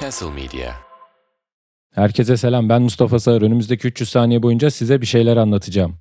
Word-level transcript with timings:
Castle 0.00 0.30
Media. 0.30 0.72
Herkese 1.94 2.36
selam 2.36 2.68
ben 2.68 2.82
Mustafa 2.82 3.18
Sağır. 3.18 3.42
Önümüzdeki 3.42 3.88
300 3.88 4.10
saniye 4.10 4.42
boyunca 4.42 4.70
size 4.70 5.00
bir 5.00 5.06
şeyler 5.06 5.36
anlatacağım. 5.36 5.94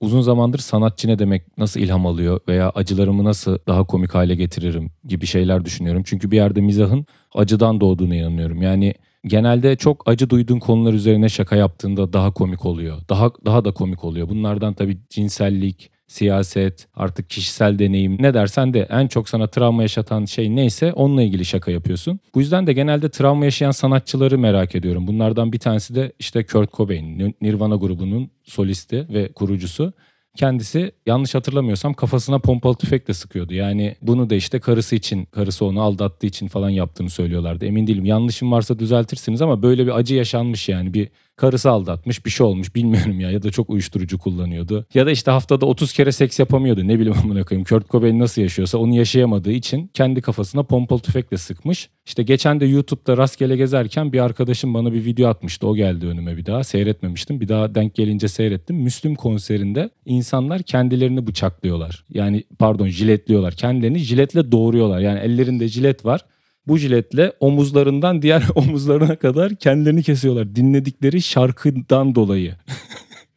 Uzun 0.00 0.20
zamandır 0.20 0.58
sanatçı 0.58 1.08
ne 1.08 1.18
demek, 1.18 1.58
nasıl 1.58 1.80
ilham 1.80 2.06
alıyor 2.06 2.40
veya 2.48 2.70
acılarımı 2.70 3.24
nasıl 3.24 3.58
daha 3.66 3.84
komik 3.84 4.14
hale 4.14 4.34
getiririm 4.34 4.90
gibi 5.04 5.26
şeyler 5.26 5.64
düşünüyorum. 5.64 6.02
Çünkü 6.06 6.30
bir 6.30 6.36
yerde 6.36 6.60
mizahın 6.60 7.06
acıdan 7.34 7.80
doğduğuna 7.80 8.14
inanıyorum. 8.14 8.62
Yani 8.62 8.94
genelde 9.24 9.76
çok 9.76 10.08
acı 10.08 10.30
duyduğun 10.30 10.58
konular 10.58 10.92
üzerine 10.92 11.28
şaka 11.28 11.56
yaptığında 11.56 12.12
daha 12.12 12.32
komik 12.32 12.66
oluyor. 12.66 12.98
Daha 13.08 13.30
daha 13.44 13.64
da 13.64 13.72
komik 13.74 14.04
oluyor. 14.04 14.28
Bunlardan 14.28 14.74
tabii 14.74 14.98
cinsellik, 15.10 15.90
siyaset, 16.10 16.88
artık 16.94 17.30
kişisel 17.30 17.78
deneyim 17.78 18.16
ne 18.20 18.34
dersen 18.34 18.74
de 18.74 18.86
en 18.90 19.06
çok 19.06 19.28
sana 19.28 19.46
travma 19.46 19.82
yaşatan 19.82 20.24
şey 20.24 20.56
neyse 20.56 20.92
onunla 20.92 21.22
ilgili 21.22 21.44
şaka 21.44 21.70
yapıyorsun. 21.70 22.20
Bu 22.34 22.40
yüzden 22.40 22.66
de 22.66 22.72
genelde 22.72 23.08
travma 23.08 23.44
yaşayan 23.44 23.70
sanatçıları 23.70 24.38
merak 24.38 24.74
ediyorum. 24.74 25.06
Bunlardan 25.06 25.52
bir 25.52 25.58
tanesi 25.58 25.94
de 25.94 26.12
işte 26.18 26.46
Kurt 26.46 26.72
Cobain, 26.72 27.36
Nirvana 27.40 27.74
grubunun 27.76 28.30
solisti 28.44 29.06
ve 29.12 29.32
kurucusu. 29.32 29.92
Kendisi 30.36 30.92
yanlış 31.06 31.34
hatırlamıyorsam 31.34 31.94
kafasına 31.94 32.38
pompalı 32.38 32.74
tüfekle 32.74 33.14
sıkıyordu. 33.14 33.54
Yani 33.54 33.96
bunu 34.02 34.30
da 34.30 34.34
işte 34.34 34.60
karısı 34.60 34.96
için, 34.96 35.24
karısı 35.24 35.64
onu 35.64 35.82
aldattığı 35.82 36.26
için 36.26 36.48
falan 36.48 36.70
yaptığını 36.70 37.10
söylüyorlardı. 37.10 37.66
Emin 37.66 37.86
değilim. 37.86 38.04
Yanlışım 38.04 38.52
varsa 38.52 38.78
düzeltirsiniz 38.78 39.42
ama 39.42 39.62
böyle 39.62 39.86
bir 39.86 39.98
acı 39.98 40.14
yaşanmış 40.14 40.68
yani. 40.68 40.94
Bir 40.94 41.08
karısı 41.40 41.70
aldatmış 41.70 42.26
bir 42.26 42.30
şey 42.30 42.46
olmuş 42.46 42.74
bilmiyorum 42.74 43.20
ya 43.20 43.30
ya 43.30 43.42
da 43.42 43.50
çok 43.50 43.70
uyuşturucu 43.70 44.18
kullanıyordu. 44.18 44.86
Ya 44.94 45.06
da 45.06 45.10
işte 45.10 45.30
haftada 45.30 45.66
30 45.66 45.92
kere 45.92 46.12
seks 46.12 46.38
yapamıyordu 46.38 46.88
ne 46.88 46.98
bileyim 46.98 47.18
amına 47.24 47.44
koyayım. 47.44 47.64
Kurt 47.64 47.90
Cobain 47.90 48.18
nasıl 48.18 48.42
yaşıyorsa 48.42 48.78
onu 48.78 48.94
yaşayamadığı 48.94 49.52
için 49.52 49.90
kendi 49.94 50.20
kafasına 50.22 50.62
pompalı 50.62 51.00
tüfekle 51.00 51.36
sıkmış. 51.36 51.88
İşte 52.06 52.22
geçen 52.22 52.60
de 52.60 52.66
YouTube'da 52.66 53.16
rastgele 53.16 53.56
gezerken 53.56 54.12
bir 54.12 54.20
arkadaşım 54.20 54.74
bana 54.74 54.92
bir 54.92 55.04
video 55.04 55.28
atmıştı. 55.28 55.66
O 55.66 55.76
geldi 55.76 56.06
önüme 56.06 56.36
bir 56.36 56.46
daha. 56.46 56.64
Seyretmemiştim. 56.64 57.40
Bir 57.40 57.48
daha 57.48 57.74
denk 57.74 57.94
gelince 57.94 58.28
seyrettim. 58.28 58.76
Müslüm 58.76 59.14
konserinde 59.14 59.90
insanlar 60.04 60.62
kendilerini 60.62 61.26
bıçaklıyorlar. 61.26 62.04
Yani 62.10 62.44
pardon 62.58 62.88
jiletliyorlar. 62.88 63.54
Kendilerini 63.54 63.98
jiletle 63.98 64.52
doğuruyorlar. 64.52 65.00
Yani 65.00 65.18
ellerinde 65.18 65.68
jilet 65.68 66.04
var 66.04 66.24
bu 66.66 66.78
jiletle 66.78 67.32
omuzlarından 67.40 68.22
diğer 68.22 68.42
omuzlarına 68.54 69.16
kadar 69.16 69.56
kendilerini 69.56 70.02
kesiyorlar. 70.02 70.54
Dinledikleri 70.54 71.22
şarkıdan 71.22 72.14
dolayı. 72.14 72.56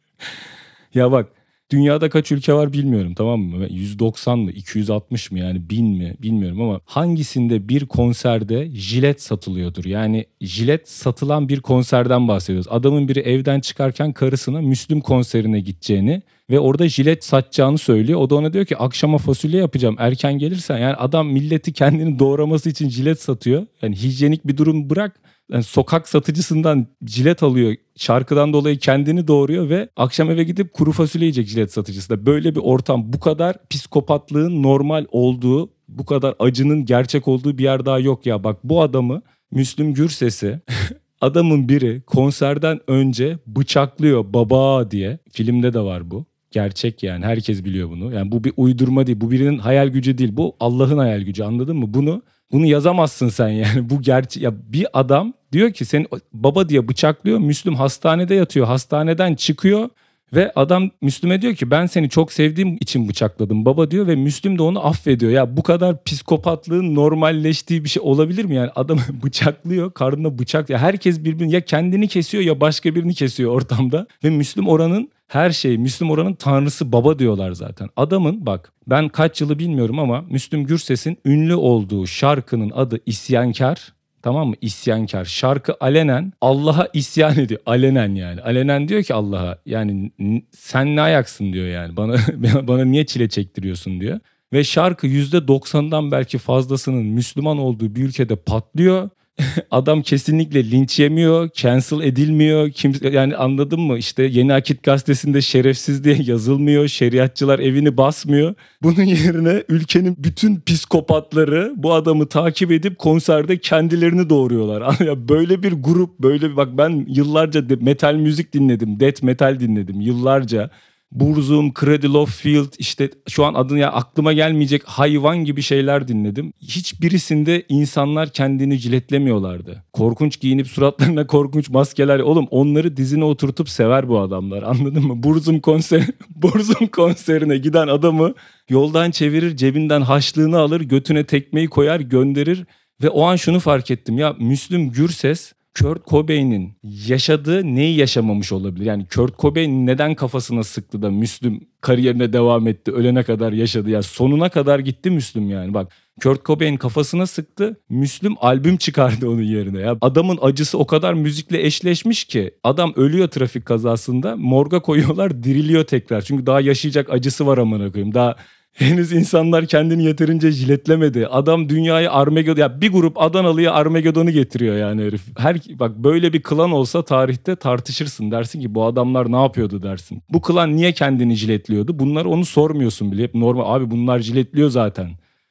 ya 0.94 1.12
bak 1.12 1.28
Dünyada 1.74 2.10
kaç 2.10 2.32
ülke 2.32 2.54
var 2.54 2.72
bilmiyorum 2.72 3.14
tamam 3.14 3.40
mı? 3.40 3.66
190 3.70 4.38
mı 4.38 4.50
260 4.50 5.30
mı 5.30 5.38
yani 5.38 5.70
1000 5.70 5.86
mi 5.86 6.14
bilmiyorum 6.22 6.60
ama 6.60 6.80
hangisinde 6.84 7.68
bir 7.68 7.86
konserde 7.86 8.70
jilet 8.70 9.22
satılıyordur? 9.22 9.84
Yani 9.84 10.26
jilet 10.40 10.88
satılan 10.88 11.48
bir 11.48 11.60
konserden 11.60 12.28
bahsediyoruz. 12.28 12.66
Adamın 12.70 13.08
biri 13.08 13.20
evden 13.20 13.60
çıkarken 13.60 14.12
karısına 14.12 14.60
Müslüm 14.60 15.00
konserine 15.00 15.60
gideceğini 15.60 16.22
ve 16.50 16.60
orada 16.60 16.88
jilet 16.88 17.24
satacağını 17.24 17.78
söylüyor. 17.78 18.20
O 18.20 18.30
da 18.30 18.34
ona 18.34 18.52
diyor 18.52 18.64
ki 18.64 18.76
akşama 18.76 19.18
fasulye 19.18 19.60
yapacağım 19.60 19.96
erken 19.98 20.38
gelirsen. 20.38 20.78
Yani 20.78 20.94
adam 20.94 21.28
milleti 21.28 21.72
kendini 21.72 22.18
doğraması 22.18 22.70
için 22.70 22.88
jilet 22.88 23.22
satıyor. 23.22 23.66
Yani 23.82 23.96
hijyenik 23.96 24.46
bir 24.46 24.56
durum 24.56 24.90
bırak 24.90 25.20
yani 25.52 25.62
sokak 25.62 26.08
satıcısından 26.08 26.86
cilet 27.04 27.42
alıyor. 27.42 27.74
Şarkıdan 27.96 28.52
dolayı 28.52 28.78
kendini 28.78 29.28
doğuruyor 29.28 29.68
ve 29.68 29.88
akşam 29.96 30.30
eve 30.30 30.44
gidip 30.44 30.72
kuru 30.72 30.92
fasulye 30.92 31.24
yiyecek 31.24 31.48
cilet 31.48 31.72
satıcısı 31.72 32.10
da. 32.10 32.26
Böyle 32.26 32.54
bir 32.54 32.60
ortam 32.60 33.12
bu 33.12 33.20
kadar 33.20 33.56
psikopatlığın 33.70 34.62
normal 34.62 35.06
olduğu, 35.10 35.70
bu 35.88 36.04
kadar 36.04 36.34
acının 36.38 36.84
gerçek 36.84 37.28
olduğu 37.28 37.58
bir 37.58 37.64
yer 37.64 37.86
daha 37.86 37.98
yok 37.98 38.26
ya. 38.26 38.44
Bak 38.44 38.56
bu 38.64 38.82
adamı 38.82 39.22
Müslüm 39.50 39.94
Gürses'i 39.94 40.60
adamın 41.20 41.68
biri 41.68 42.02
konserden 42.02 42.80
önce 42.86 43.38
bıçaklıyor 43.46 44.24
baba 44.32 44.90
diye. 44.90 45.18
Filmde 45.32 45.72
de 45.72 45.80
var 45.80 46.10
bu. 46.10 46.26
Gerçek 46.50 47.02
yani 47.02 47.24
herkes 47.24 47.64
biliyor 47.64 47.90
bunu. 47.90 48.12
Yani 48.12 48.32
bu 48.32 48.44
bir 48.44 48.52
uydurma 48.56 49.06
değil. 49.06 49.20
Bu 49.20 49.30
birinin 49.30 49.58
hayal 49.58 49.88
gücü 49.88 50.18
değil. 50.18 50.36
Bu 50.36 50.56
Allah'ın 50.60 50.98
hayal 50.98 51.20
gücü 51.20 51.42
anladın 51.42 51.76
mı? 51.76 51.94
Bunu 51.94 52.22
bunu 52.52 52.66
yazamazsın 52.66 53.28
sen 53.28 53.48
yani. 53.48 53.90
Bu 53.90 54.02
gerçek 54.02 54.42
ya 54.42 54.52
bir 54.72 54.86
adam 54.92 55.32
diyor 55.52 55.72
ki 55.72 55.84
sen 55.84 56.06
baba 56.32 56.68
diye 56.68 56.88
bıçaklıyor. 56.88 57.38
Müslüm 57.38 57.74
hastanede 57.74 58.34
yatıyor. 58.34 58.66
Hastaneden 58.66 59.34
çıkıyor 59.34 59.88
ve 60.34 60.52
adam 60.54 60.90
Müslüm'e 61.00 61.42
diyor 61.42 61.54
ki 61.54 61.70
ben 61.70 61.86
seni 61.86 62.08
çok 62.08 62.32
sevdiğim 62.32 62.76
için 62.80 63.08
bıçakladım 63.08 63.64
baba 63.64 63.90
diyor 63.90 64.06
ve 64.06 64.16
Müslüm 64.16 64.58
de 64.58 64.62
onu 64.62 64.86
affediyor. 64.86 65.32
Ya 65.32 65.56
bu 65.56 65.62
kadar 65.62 66.04
psikopatlığın 66.04 66.94
normalleştiği 66.94 67.84
bir 67.84 67.88
şey 67.88 68.02
olabilir 68.02 68.44
mi 68.44 68.54
yani? 68.54 68.70
Adam 68.74 68.98
bıçaklıyor 69.24 69.92
karnına 69.92 70.38
bıçak. 70.38 70.70
Ya 70.70 70.78
herkes 70.78 71.24
birbirini 71.24 71.52
ya 71.52 71.60
kendini 71.60 72.08
kesiyor 72.08 72.44
ya 72.44 72.60
başka 72.60 72.94
birini 72.94 73.14
kesiyor 73.14 73.52
ortamda. 73.52 74.06
Ve 74.24 74.30
Müslüm 74.30 74.68
oranın 74.68 75.10
her 75.34 75.50
şey 75.50 75.78
Müslüm 75.78 76.10
oranın 76.10 76.34
tanrısı 76.34 76.92
baba 76.92 77.18
diyorlar 77.18 77.52
zaten. 77.52 77.88
Adamın 77.96 78.46
bak 78.46 78.72
ben 78.86 79.08
kaç 79.08 79.40
yılı 79.40 79.58
bilmiyorum 79.58 79.98
ama 79.98 80.24
Müslüm 80.30 80.64
Gürses'in 80.64 81.18
ünlü 81.24 81.54
olduğu 81.54 82.06
şarkının 82.06 82.70
adı 82.70 82.98
İsyankar. 83.06 83.94
Tamam 84.22 84.48
mı? 84.48 84.54
İsyankar. 84.60 85.24
Şarkı 85.24 85.76
alenen 85.80 86.32
Allah'a 86.40 86.88
isyan 86.92 87.38
ediyor. 87.38 87.60
Alenen 87.66 88.14
yani. 88.14 88.42
Alenen 88.42 88.88
diyor 88.88 89.02
ki 89.02 89.14
Allah'a 89.14 89.58
yani 89.66 90.12
sen 90.50 90.96
ne 90.96 91.00
ayaksın 91.00 91.52
diyor 91.52 91.66
yani. 91.66 91.96
Bana 91.96 92.16
bana 92.68 92.84
niye 92.84 93.06
çile 93.06 93.28
çektiriyorsun 93.28 94.00
diyor. 94.00 94.20
Ve 94.52 94.64
şarkı 94.64 95.06
%90'dan 95.06 96.10
belki 96.10 96.38
fazlasının 96.38 97.04
Müslüman 97.04 97.58
olduğu 97.58 97.94
bir 97.94 98.04
ülkede 98.04 98.36
patlıyor. 98.36 99.10
adam 99.70 100.02
kesinlikle 100.02 100.70
linç 100.70 100.98
yemiyor, 100.98 101.48
cancel 101.54 102.00
edilmiyor. 102.00 102.70
Kimse, 102.70 103.08
yani 103.08 103.36
anladın 103.36 103.80
mı? 103.80 103.98
İşte 103.98 104.22
Yeni 104.22 104.54
Akit 104.54 104.82
gazetesinde 104.82 105.40
şerefsiz 105.40 106.04
diye 106.04 106.16
yazılmıyor. 106.22 106.88
Şeriatçılar 106.88 107.58
evini 107.58 107.96
basmıyor. 107.96 108.54
Bunun 108.82 109.02
yerine 109.02 109.62
ülkenin 109.68 110.16
bütün 110.18 110.60
psikopatları 110.66 111.72
bu 111.76 111.92
adamı 111.92 112.26
takip 112.26 112.72
edip 112.72 112.98
konserde 112.98 113.58
kendilerini 113.58 114.30
doğuruyorlar. 114.30 114.98
böyle 115.28 115.62
bir 115.62 115.72
grup, 115.72 116.18
böyle 116.18 116.50
bir 116.50 116.56
bak 116.56 116.68
ben 116.78 117.06
yıllarca 117.08 117.64
metal 117.80 118.14
müzik 118.14 118.52
dinledim, 118.52 119.00
death 119.00 119.22
metal 119.22 119.60
dinledim 119.60 120.00
yıllarca. 120.00 120.70
Burzum, 121.12 121.72
Cradle 121.80 122.18
of 122.18 122.36
Field 122.36 122.72
işte 122.78 123.10
şu 123.28 123.44
an 123.44 123.54
adını 123.54 123.78
ya 123.78 123.92
aklıma 123.92 124.32
gelmeyecek 124.32 124.82
hayvan 124.84 125.44
gibi 125.44 125.62
şeyler 125.62 126.08
dinledim. 126.08 126.52
Hiçbirisinde 126.60 127.62
insanlar 127.68 128.28
kendini 128.28 128.78
ciletlemiyorlardı. 128.78 129.84
Korkunç 129.92 130.40
giyinip 130.40 130.66
suratlarına 130.66 131.26
korkunç 131.26 131.70
maskeler. 131.70 132.18
Oğlum 132.20 132.46
onları 132.50 132.96
dizine 132.96 133.24
oturtup 133.24 133.68
sever 133.68 134.08
bu 134.08 134.20
adamlar 134.20 134.62
anladın 134.62 135.06
mı? 135.06 135.22
Burzum 135.22 135.60
konser 135.60 136.06
Burzum 136.36 136.86
konserine 136.86 137.58
giden 137.58 137.88
adamı 137.88 138.34
yoldan 138.68 139.10
çevirir, 139.10 139.56
cebinden 139.56 140.00
haşlığını 140.00 140.58
alır, 140.58 140.80
götüne 140.80 141.24
tekmeyi 141.24 141.68
koyar, 141.68 142.00
gönderir 142.00 142.64
ve 143.02 143.08
o 143.08 143.22
an 143.22 143.36
şunu 143.36 143.60
fark 143.60 143.90
ettim. 143.90 144.18
Ya 144.18 144.36
Müslüm 144.38 144.90
Gürses 144.90 145.52
Kurt 145.80 146.06
Cobain'in 146.06 146.72
yaşadığı 146.82 147.74
neyi 147.74 147.96
yaşamamış 147.96 148.52
olabilir? 148.52 148.84
Yani 148.84 149.06
Kurt 149.14 149.38
Cobain 149.38 149.86
neden 149.86 150.14
kafasına 150.14 150.64
sıktı 150.64 151.02
da 151.02 151.10
Müslüm 151.10 151.60
kariyerine 151.80 152.32
devam 152.32 152.68
etti, 152.68 152.92
ölene 152.92 153.22
kadar 153.22 153.52
yaşadı. 153.52 153.90
Yani 153.90 154.02
sonuna 154.02 154.48
kadar 154.48 154.78
gitti 154.78 155.10
Müslüm 155.10 155.50
yani. 155.50 155.74
Bak 155.74 155.92
Kurt 156.22 156.44
Cobain 156.44 156.76
kafasına 156.76 157.26
sıktı. 157.26 157.80
Müslüm 157.88 158.34
albüm 158.40 158.76
çıkardı 158.76 159.28
onun 159.28 159.42
yerine. 159.42 159.80
Ya 159.80 159.96
adamın 160.00 160.38
acısı 160.42 160.78
o 160.78 160.86
kadar 160.86 161.14
müzikle 161.14 161.66
eşleşmiş 161.66 162.24
ki 162.24 162.54
adam 162.62 162.92
ölüyor 162.96 163.28
trafik 163.28 163.66
kazasında. 163.66 164.36
Morga 164.36 164.80
koyuyorlar, 164.80 165.42
diriliyor 165.42 165.84
tekrar. 165.84 166.20
Çünkü 166.22 166.46
daha 166.46 166.60
yaşayacak 166.60 167.12
acısı 167.12 167.46
var 167.46 167.58
amına 167.58 167.92
koyayım. 167.92 168.14
Daha 168.14 168.36
Henüz 168.74 169.12
insanlar 169.12 169.66
kendini 169.66 170.04
yeterince 170.04 170.50
jiletlemedi. 170.50 171.26
Adam 171.26 171.68
dünyayı 171.68 172.10
Armageddon 172.10 172.60
ya 172.60 172.80
bir 172.80 172.92
grup 172.92 173.22
Adanalı'ya 173.22 173.72
Armageddon'u 173.72 174.30
getiriyor 174.30 174.76
yani 174.76 175.02
herif. 175.02 175.22
Her 175.38 175.56
bak 175.70 175.96
böyle 175.96 176.32
bir 176.32 176.42
klan 176.42 176.70
olsa 176.70 177.04
tarihte 177.04 177.56
tartışırsın 177.56 178.30
dersin 178.30 178.60
ki 178.60 178.74
bu 178.74 178.84
adamlar 178.84 179.32
ne 179.32 179.42
yapıyordu 179.42 179.82
dersin. 179.82 180.22
Bu 180.28 180.42
klan 180.42 180.76
niye 180.76 180.92
kendini 180.92 181.34
jiletliyordu? 181.34 181.98
Bunlar 181.98 182.24
onu 182.24 182.44
sormuyorsun 182.44 183.12
bile. 183.12 183.22
Hep 183.22 183.34
normal 183.34 183.74
abi 183.74 183.90
bunlar 183.90 184.18
jiletliyor 184.18 184.70
zaten. 184.70 185.10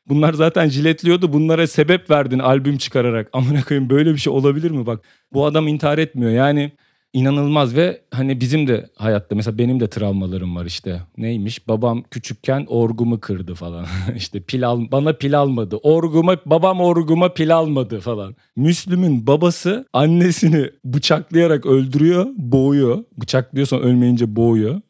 Bunlar 0.10 0.34
zaten 0.34 0.70
jiletliyordu. 0.70 1.34
Bunlara 1.34 1.68
sebep 1.68 2.10
verdin 2.10 2.40
albüm 2.40 2.78
çıkararak. 2.78 3.30
Amına 3.34 3.64
koyayım 3.64 3.90
böyle 3.90 4.14
bir 4.14 4.20
şey 4.20 4.34
olabilir 4.34 4.72
mi? 4.72 4.86
Bak 4.86 5.06
bu 5.34 5.46
adam 5.46 5.68
intihar 5.68 5.98
etmiyor. 5.98 6.32
Yani 6.32 6.72
inanılmaz 7.14 7.76
ve 7.76 8.02
hani 8.12 8.40
bizim 8.40 8.68
de 8.68 8.90
hayatta 8.96 9.36
mesela 9.36 9.58
benim 9.58 9.80
de 9.80 9.88
travmalarım 9.90 10.56
var 10.56 10.66
işte. 10.66 11.02
Neymiş? 11.18 11.68
Babam 11.68 12.04
küçükken 12.12 12.66
orgumu 12.70 13.20
kırdı 13.20 13.56
falan. 13.56 13.86
işte 14.16 14.40
pil 14.40 14.68
al 14.68 14.82
bana 14.92 15.14
pil 15.14 15.40
almadı. 15.40 15.76
Orguma 15.84 16.38
babam 16.46 16.82
orguma 16.82 17.34
pil 17.34 17.56
almadı 17.56 18.00
falan. 18.00 18.36
Müslüm'ün 18.56 19.28
babası 19.28 19.86
annesini 19.94 20.70
bıçaklayarak 20.86 21.66
öldürüyor, 21.66 22.28
boğuyor. 22.38 23.04
Bıçaklıyorsan 23.18 23.82
ölmeyince 23.82 24.36
boğuyor. 24.36 24.82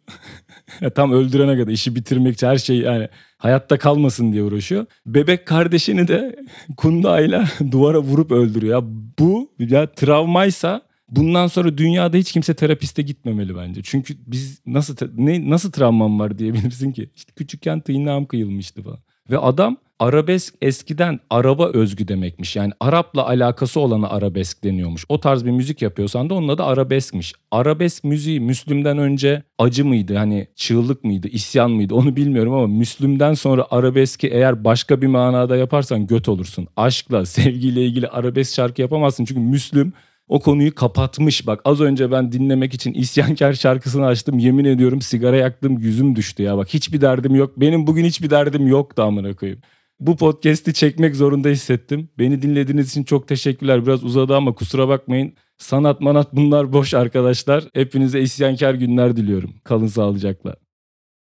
Tam 0.95 1.11
öldürene 1.11 1.57
kadar 1.57 1.71
işi 1.71 1.95
bitirmek 1.95 2.33
için 2.33 2.47
her 2.47 2.57
şey 2.57 2.77
yani 2.77 3.07
hayatta 3.37 3.77
kalmasın 3.77 4.33
diye 4.33 4.43
uğraşıyor. 4.43 4.85
Bebek 5.05 5.45
kardeşini 5.45 6.07
de 6.07 6.35
kundayla 6.77 7.45
duvara 7.71 7.99
vurup 7.99 8.31
öldürüyor. 8.31 8.81
Ya 8.81 8.87
bu 9.19 9.51
ya 9.59 9.87
travmaysa 9.87 10.81
bundan 11.15 11.47
sonra 11.47 11.77
dünyada 11.77 12.17
hiç 12.17 12.31
kimse 12.31 12.53
terapiste 12.53 13.01
gitmemeli 13.01 13.55
bence. 13.55 13.81
Çünkü 13.83 14.15
biz 14.27 14.61
nasıl 14.65 14.95
ne 15.17 15.49
nasıl 15.49 15.71
travmam 15.71 16.19
var 16.19 16.37
diyebilirsin 16.37 16.91
ki? 16.91 17.09
İşte 17.15 17.33
küçükken 17.35 17.79
tırnağım 17.79 18.25
kıyılmıştı 18.25 18.83
falan. 18.83 18.99
Ve 19.29 19.37
adam 19.37 19.77
arabesk 19.99 20.55
eskiden 20.61 21.19
araba 21.29 21.69
özgü 21.73 22.07
demekmiş. 22.07 22.55
Yani 22.55 22.73
Arap'la 22.79 23.27
alakası 23.27 23.79
olana 23.79 24.09
arabesk 24.09 24.63
deniyormuş. 24.63 25.05
O 25.09 25.19
tarz 25.19 25.45
bir 25.45 25.51
müzik 25.51 25.81
yapıyorsan 25.81 26.29
da 26.29 26.33
onun 26.33 26.47
adı 26.47 26.63
arabeskmiş. 26.63 27.33
Arabesk 27.51 28.03
müziği 28.03 28.39
Müslüm'den 28.39 28.97
önce 28.97 29.43
acı 29.57 29.85
mıydı? 29.85 30.15
Hani 30.15 30.47
çığlık 30.55 31.03
mıydı? 31.03 31.27
isyan 31.27 31.71
mıydı? 31.71 31.95
Onu 31.95 32.15
bilmiyorum 32.15 32.53
ama 32.53 32.67
Müslüm'den 32.67 33.33
sonra 33.33 33.67
arabeski 33.71 34.27
eğer 34.27 34.63
başka 34.63 35.01
bir 35.01 35.07
manada 35.07 35.57
yaparsan 35.57 36.07
göt 36.07 36.29
olursun. 36.29 36.67
Aşkla, 36.75 37.25
sevgiyle 37.25 37.85
ilgili 37.85 38.07
arabesk 38.07 38.55
şarkı 38.55 38.81
yapamazsın. 38.81 39.25
Çünkü 39.25 39.41
Müslüm 39.41 39.93
o 40.27 40.39
konuyu 40.39 40.75
kapatmış. 40.75 41.47
Bak 41.47 41.61
az 41.65 41.81
önce 41.81 42.11
ben 42.11 42.31
dinlemek 42.31 42.73
için 42.73 42.93
isyankar 42.93 43.53
şarkısını 43.53 44.05
açtım. 44.05 44.39
Yemin 44.39 44.65
ediyorum 44.65 45.01
sigara 45.01 45.35
yaktım 45.35 45.77
yüzüm 45.77 46.15
düştü 46.15 46.43
ya. 46.43 46.57
Bak 46.57 46.73
hiçbir 46.73 47.01
derdim 47.01 47.35
yok. 47.35 47.53
Benim 47.57 47.87
bugün 47.87 48.05
hiçbir 48.05 48.29
derdim 48.29 48.67
yok 48.67 48.97
da 48.97 49.03
amına 49.03 49.35
koyayım. 49.35 49.61
Bu 49.99 50.17
podcast'i 50.17 50.73
çekmek 50.73 51.15
zorunda 51.15 51.49
hissettim. 51.49 52.09
Beni 52.19 52.41
dinlediğiniz 52.41 52.89
için 52.89 53.03
çok 53.03 53.27
teşekkürler. 53.27 53.85
Biraz 53.85 54.03
uzadı 54.03 54.35
ama 54.35 54.53
kusura 54.53 54.87
bakmayın. 54.87 55.33
Sanat 55.57 56.01
manat 56.01 56.33
bunlar 56.35 56.73
boş 56.73 56.93
arkadaşlar. 56.93 57.63
Hepinize 57.73 58.21
isyankar 58.21 58.73
günler 58.73 59.15
diliyorum. 59.15 59.53
Kalın 59.63 59.87
sağlıcakla. 59.87 60.62